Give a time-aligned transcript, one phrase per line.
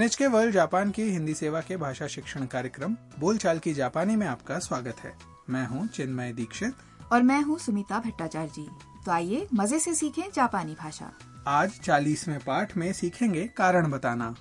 [0.00, 4.58] NHK world Japan की हिंदी सेवा के भाषा शिक्षण कार्यक्रम बोलचाल की जापानी में आपका
[4.58, 5.12] स्वागत है।
[5.50, 6.76] मैं हूँ चिन्मय दीक्षित।
[7.12, 8.66] और मैं हूँ सुमिता भट्टाचार्य। जी
[9.04, 11.10] तो आइए मज़े से सीखें जापानी भाषा।
[11.48, 14.34] आज चालीसवें पाठ में सीखेंगे कारण बताना।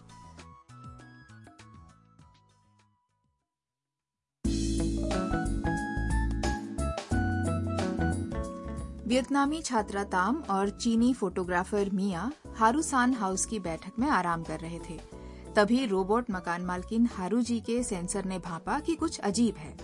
[9.07, 14.79] वियतनामी छात्रा ताम और चीनी फोटोग्राफर मिया हारूसान हाउस की बैठक में आराम कर रहे
[14.89, 15.18] थे।
[15.56, 19.76] तभी रोबोट मकान मालकिन हारू जी के सेंसर ने भापा कि कुछ अजीब है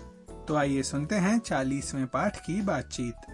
[0.49, 3.29] तो आइए सुनते हैं चालीसवें पाठ की बातचीत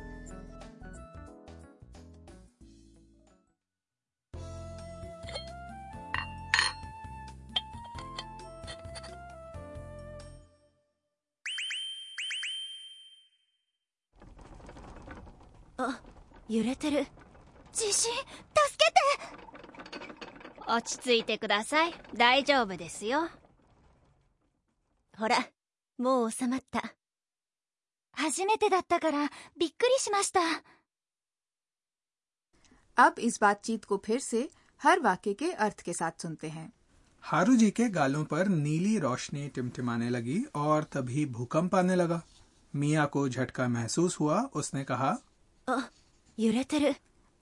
[16.48, 17.04] 揺れてる
[17.74, 18.49] 地震助けて
[20.70, 23.28] 落ち着いてください大丈夫ですよ
[25.18, 25.38] ほら
[25.98, 26.82] もう収まった
[28.14, 30.40] 初めてだったからびっくりしました
[32.96, 34.48] अब इस बातचीत को फिर से
[34.80, 36.70] हर वाक्य के अर्थ के साथ सुनते हैं
[37.24, 42.20] हारू जी के गालों पर नीली रोशनी टिमटिमाने लगी और तभी भूकंप आने लगा
[42.74, 45.16] मिया को झटका महसूस हुआ उसने कहा
[45.68, 45.78] あ
[46.38, 46.94] 揺れてる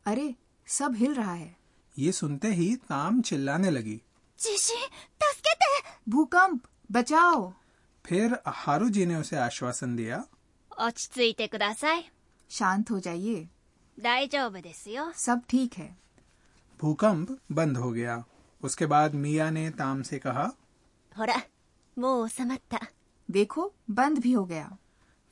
[0.07, 0.35] अरे
[0.69, 1.57] सब हिल रहा है
[2.00, 4.02] ये सुनते ही ताम चिल्लाने लगी।
[4.40, 4.86] जीशी,
[6.10, 7.54] भूकंप बचाओ।
[8.06, 10.26] फिर हारू जी ने उसे आश्वासन दिया।
[12.50, 13.48] शांत हो जाइए।
[15.16, 15.98] सब ठीक है।
[16.82, 18.24] भूकंप बंद हो गया।
[18.62, 20.52] उसके बाद मिया ने ताम से कहा
[21.98, 22.80] वो समझता
[23.32, 24.78] देखो बंद भी हो गया।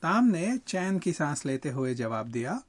[0.02, 2.62] ताम ने चैन की सांस लेते हुए जवाब दिया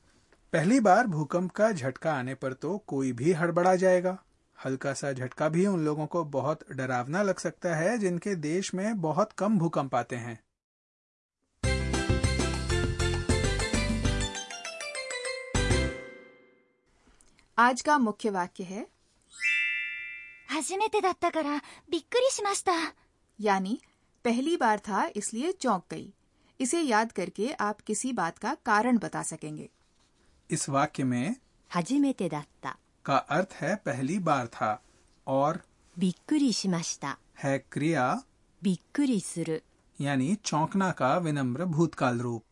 [0.52, 4.18] पहली बार भूकंप का झटका आने पर तो कोई भी हड़बड़ा जाएगा
[4.58, 9.00] हल्का सा झटका भी उन लोगों को बहुत डरावना लग सकता है जिनके देश में
[9.00, 10.38] बहुत कम भूकंप आते हैं
[17.58, 18.86] आज का मुख्य वाक्य है
[20.48, 22.72] 初めてだったからびっくりしました
[23.38, 23.80] यानी
[24.24, 26.12] पहली बार था इसलिए चौंक गई
[26.59, 29.69] इसे याद करके आप किसी बात का कारण बता सकेंगे।
[30.51, 31.35] इस वाक्य में
[31.75, 34.83] हजमेते दत्ता। का अर्थ है पहली बार था
[35.27, 35.63] और
[35.99, 38.23] बिक्री शिमाश्ता। है क्रिया
[38.63, 39.61] बिक्री सुर।
[40.01, 42.43] यानी चौंकना का विनम्र भूतकाल रूप।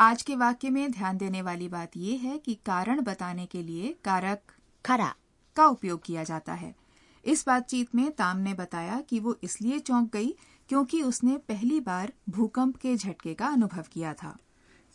[0.00, 3.96] आज के वाक्य में ध्यान देने वाली बात यह है कि कारण बताने के लिए
[4.04, 4.42] कारक
[4.86, 5.14] खरा।
[5.56, 6.81] का उपयोग किया जाता है।
[7.24, 10.36] इस बातचीत में ताम ने बताया कि वो इसलिए चौंक गई
[10.68, 14.38] क्योंकि उसने पहली बार भूकंप के झटके का अनुभव किया था।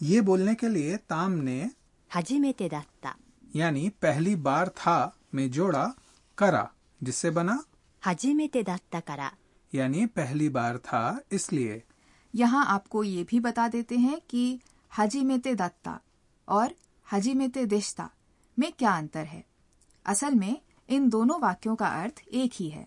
[0.02, 1.72] ये बोलने के लिए ताम ने
[2.16, 3.16] हजीमेते दत्ता।
[3.56, 5.94] यानी पहली बार था में जोड़ा
[6.38, 6.72] करा।
[7.04, 7.64] जिससे बना?
[8.06, 9.32] हजीमेते दत्ता करा।
[9.76, 11.84] यानी पहली बार था इसलिए।
[12.36, 14.60] यहाँ आपको ये भी बता देते हैं कि
[14.98, 16.00] हजीमेते दत्ता
[16.48, 16.76] और
[17.12, 18.10] हजीमेते दिश्ता
[18.60, 19.46] में क्या अंतर है।
[20.06, 22.87] असल में इन दोनों वाक्यों का अर्थ एक ही है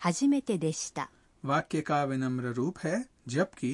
[0.00, 1.08] 初めてでした
[1.44, 2.96] वाक्य का विनम्र रूप है
[3.28, 3.72] जबकि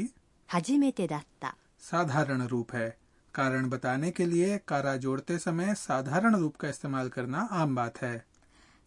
[0.49, 2.88] 初めてだった साधारण रूप है
[3.34, 8.16] कारण बताने के लिए कारा जोड़ते समय साधारण रूप का इस्तेमाल करना आम बात है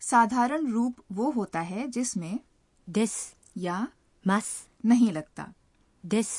[0.02, 2.40] साधारण रूप वो होता है जिसमें
[2.88, 3.18] です
[3.58, 3.78] या
[4.26, 4.54] ます
[4.86, 5.48] नहीं लगता
[6.04, 6.36] です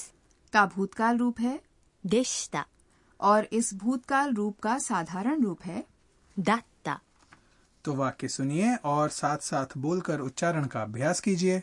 [0.53, 1.59] का भूतकाल रूप है
[2.05, 2.67] でした
[3.21, 5.85] और इस भूतकाल रूप का साधारण रूप है
[6.37, 6.70] だった
[7.85, 11.63] तो वाक्य सुनिए और साथ साथ बोलकर उच्चारण का अभ्यास कीजिए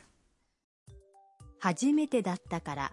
[1.64, 2.92] 初めてだったから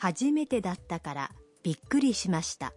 [0.00, 1.30] 初めてだったから
[1.64, 2.72] びっくりしました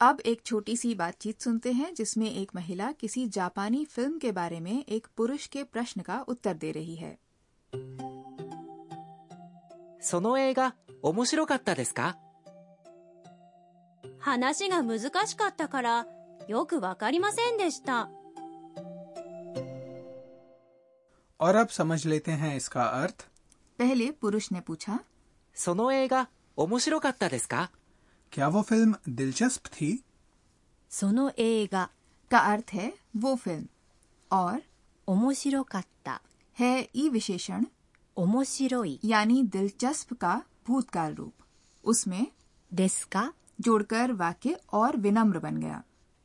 [0.00, 4.60] अब एक छोटी सी बातचीत सुनते हैं जिसमें एक महिला किसी जापानी फिल्म के बारे
[4.60, 7.16] में एक पुरुष के प्रश्न का उत्तर दे रही है
[10.00, 12.18] その映画面白かったですか
[14.18, 16.06] 話が難しかったから
[16.48, 18.10] よくわかりませんでした。
[21.40, 23.24] और अब समझ लेते हैं इसका अर्थ
[23.78, 24.98] पहले पुरुष ने पूछा
[25.54, 27.70] その映画面白かったですか
[28.32, 30.04] क्या वो फिल्म दिलचस्प थी
[30.90, 31.90] その映画
[32.30, 33.68] का अर्थ है वो फिल्म
[34.30, 34.60] और
[35.06, 36.20] 面白かった
[36.59, 37.65] है ई विशेषण
[38.17, 41.33] ओमोशिरोई। यानी दिलचस्प का भूतकाल रूप।
[41.83, 42.27] उसमें
[42.73, 45.83] डेस्का। जोड़कर वाक्य और विनम्र बन गया।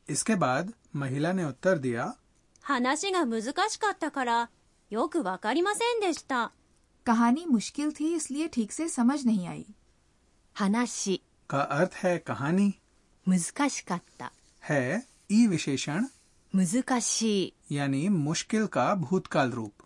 [0.08, 2.14] इसके बाद महिला ने उत्तर दिया
[2.62, 4.48] हानाशी का मुजुकाशिकात्ता करा
[7.06, 9.66] कहानी मुश्किल थी इसलिए ठीक से समझ नहीं आई।
[10.54, 12.72] हानाशी। का अर्थ है कहानी।
[13.28, 14.30] मुजुकाशिकात्ता
[14.62, 16.06] है ई विशेषण
[16.54, 19.79] मुजुकाशी यानी मुश्किल का भूतकाल रूप।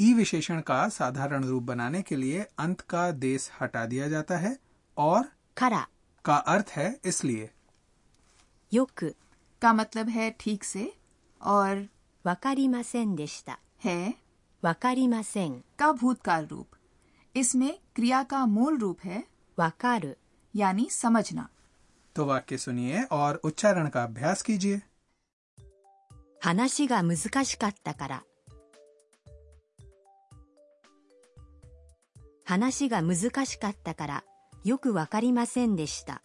[0.00, 4.58] ई विशेषण का साधारण रूप बनाने के लिए अंत का देश हटा दिया जाता है
[4.96, 5.28] और
[5.58, 5.86] खरा।
[6.24, 7.50] का अर्थ है इसलिए।
[8.72, 9.14] योक
[9.62, 10.96] का मतलब है ठीक से
[11.42, 11.88] और
[12.26, 14.14] वकारीमासेन देशता। है।
[14.64, 16.68] वकारीमासेन। का भूतकाल रूप।
[17.36, 19.24] इसमें क्रिया का मूल रूप है
[19.58, 20.16] वाकार।
[20.56, 21.48] यानी समझना।
[22.14, 24.80] तो वाक्य सुनिए और उच्चारण का अभ्यास कीजिए।
[26.44, 28.20] हनाशी का मुजकाश करा।
[32.47, 34.23] 話が難しかったから
[34.63, 36.21] よくわかりませんでした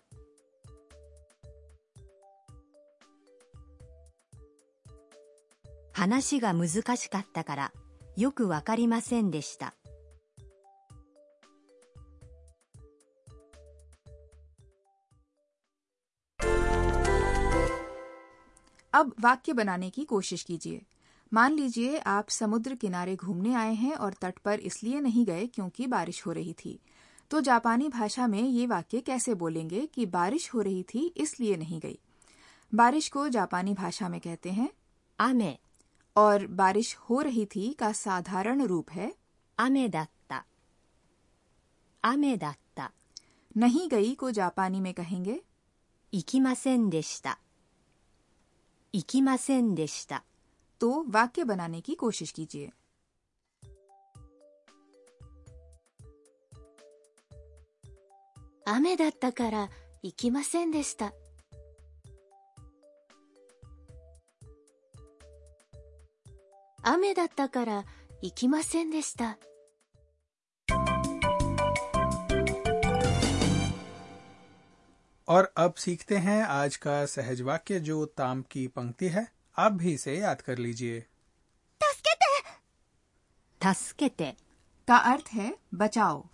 [5.93, 7.73] 話が難しかったから
[8.17, 9.75] よくわかりませんでした。
[18.93, 20.92] अब वाक्य बनाने की कोशिश कीजिए
[21.34, 25.88] मान लीजिए आप समुद्र किनारे घूमने आए हैं और तट पर इसलिए नहीं गए क्योंकि
[25.88, 26.80] बारिश हो रही थी।
[27.30, 31.80] तो जापानी भाषा में ये वाक्य कैसे बोलेंगे कि बारिश हो रही थी इसलिए नहीं
[31.80, 32.00] गई?
[32.76, 34.70] बारिश को जापानी भाषा में कहते हैं
[35.20, 35.58] आमे
[36.16, 39.16] और बारिश हो रही थी का साधारण रूप है
[39.60, 40.44] आमे दत्ता।
[42.06, 42.90] आमे दत्ता।
[43.58, 45.42] नहीं गई को जापानी में कहेंगे
[46.14, 47.38] इकिमासेन देशिता।
[48.94, 50.22] इकिमासेन देशिता।
[50.84, 52.72] तो वाक्य बनाने की कोशिश कीजिए।
[66.90, 67.84] करा करा
[75.28, 79.93] और अब सीखते हैं आज का सहज वाक्य जो ताम की पंक्ति है। आप भी
[79.95, 81.05] इसे याद कर लीजिए
[83.61, 84.33] 助けて、
[84.89, 86.25] का अर्थ है बचाओ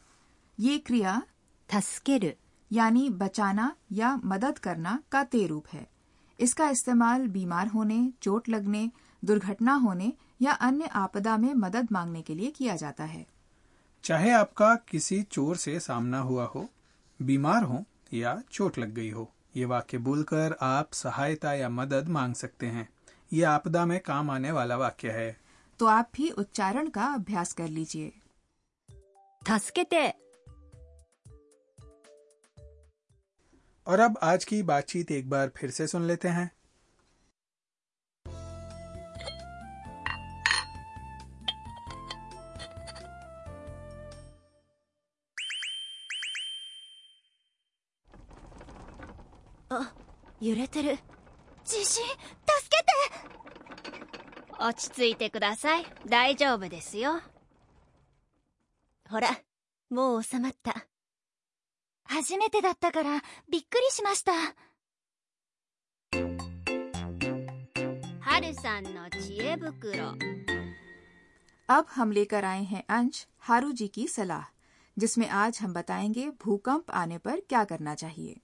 [0.58, 1.20] ये क्रिया
[1.68, 2.36] 助ける、
[2.70, 5.86] यानी बचाना या मदद करना का ते रूप है
[6.38, 8.90] इसका इस्तेमाल बीमार होने चोट लगने
[9.22, 10.12] दुर्घटना होने
[10.42, 13.26] या अन्य आपदा में मदद मांगने के लिए किया जाता है
[14.04, 16.68] चाहे आपका किसी चोर से सामना हुआ हो
[17.20, 17.84] बीमार हो
[18.14, 22.88] या चोट लग गई हो ये वाक्य बोलकर आप सहायता या मदद मांग सकते हैं
[23.32, 25.36] ये आपदा में काम आने वाला वाक्य है
[25.80, 28.12] तो आप भी उच्चारण का अभ्यास कर लीजिए
[29.42, 30.14] 助けて、
[33.86, 36.50] और अब आज की बातचीत एक बार फिर से सुन लेते हैं
[50.40, 50.98] 揺れてる。
[51.64, 52.47] 地震、助けて
[54.58, 55.86] 落ち着いてください。
[56.06, 57.20] 大丈夫ですよ。
[59.10, 59.28] ほら、
[59.90, 60.86] もう収まった。
[62.04, 64.32] 初めてだったから、びっくりしました。
[68.20, 70.16] はるさんの知恵袋。
[71.68, 74.42] अब हम लेकर आए हैं अंश हारू जी की सलाह
[74.98, 78.36] जिसमें आज हम बताएंगे भूकंप आने पर क्या करना चाहिए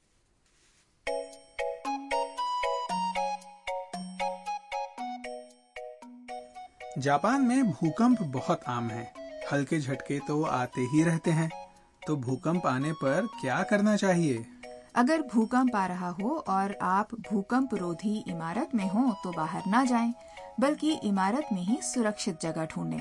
[6.98, 9.12] जापान में भूकंप बहुत आम है।
[9.52, 11.50] हल्के झटके तो आते ही रहते हैं।
[12.08, 14.46] तो भूकंप आने पर क्या करना चाहिए?
[14.96, 19.84] अगर भूकंप आ रहा हो और आप भूकंप रोधी इमारत में हो तो बाहर ना
[19.86, 20.14] जाएँ,
[20.60, 23.00] बल्कि इमारत में ही सुरक्षित जगह ढूंढें।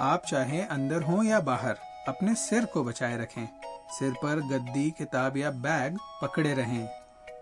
[0.00, 3.46] आप चाहे अंदर हो या बाहर अपने सिर को बचाए रखें।
[3.90, 6.88] सिर पर गद्दी किताब या बैग पकड़े रहें।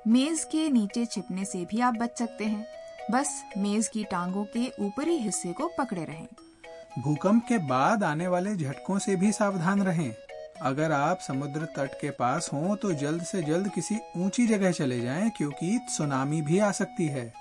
[0.08, 2.66] मेज के नीचे छिपने से भी आप बच सकते हैं।
[3.10, 6.26] बस मेज की टांगों के ऊपरी हिस्से को पकड़े रहें।
[6.98, 10.14] भूकंप के बाद आने वाले झटकों से भी सावधान रहें।
[10.62, 15.00] अगर आप समुद्र तट के पास हों तो जल्द से जल्द किसी ऊँची जगह चले
[15.00, 17.32] जाएँ क्योंकि सुनामी भी आ सकती है।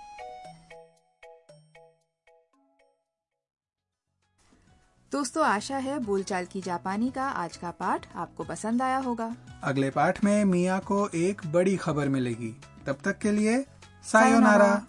[5.11, 9.89] दोस्तों आशा है बोलचाल की जापानी का आज का पाठ आपको पसंद आया होगा। अगले
[9.89, 13.57] पाठ में मिया को एक बड़ी खबर मिलेगी। तब तक के लिए
[14.03, 14.85] सायोनारा। सायोनारा